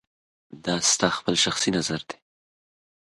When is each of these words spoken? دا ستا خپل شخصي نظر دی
دا 0.63 0.75
ستا 0.91 1.07
خپل 1.17 1.35
شخصي 1.43 1.69
نظر 1.77 2.01
دی 2.09 2.17